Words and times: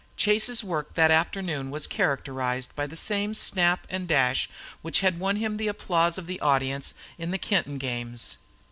Chase's 0.17 0.63
work 0.63 0.95
that 0.95 1.11
afternoon 1.11 1.69
was 1.69 1.85
characterized 1.85 2.75
by 2.75 2.87
the 2.87 2.95
same 2.95 3.35
snap 3.35 3.85
and 3.87 4.07
dash 4.07 4.49
which 4.81 5.01
had 5.01 5.19
won 5.19 5.35
him 5.35 5.57
the 5.57 5.67
applause 5.67 6.17
of 6.17 6.25
the 6.25 6.39
audience 6.41 6.95
in 7.19 7.29
the 7.29 7.37
Kenton 7.37 7.77
games. 7.77 8.39